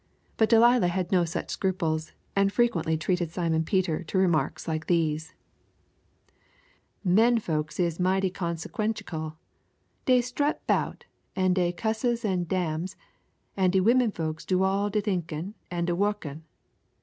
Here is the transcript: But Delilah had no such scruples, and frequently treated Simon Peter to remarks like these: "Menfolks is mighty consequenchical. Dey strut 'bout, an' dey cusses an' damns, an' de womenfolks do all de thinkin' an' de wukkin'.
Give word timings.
But 0.35 0.49
Delilah 0.49 0.87
had 0.87 1.11
no 1.11 1.25
such 1.25 1.51
scruples, 1.51 2.11
and 2.35 2.51
frequently 2.51 2.97
treated 2.97 3.29
Simon 3.29 3.63
Peter 3.63 4.01
to 4.05 4.17
remarks 4.17 4.67
like 4.67 4.87
these: 4.87 5.35
"Menfolks 7.05 7.79
is 7.79 7.99
mighty 7.99 8.31
consequenchical. 8.31 9.37
Dey 10.05 10.21
strut 10.21 10.65
'bout, 10.65 11.05
an' 11.35 11.53
dey 11.53 11.71
cusses 11.71 12.25
an' 12.25 12.45
damns, 12.45 12.95
an' 13.55 13.69
de 13.69 13.79
womenfolks 13.79 14.43
do 14.43 14.63
all 14.63 14.89
de 14.89 15.01
thinkin' 15.01 15.53
an' 15.69 15.85
de 15.85 15.95
wukkin'. 15.95 16.41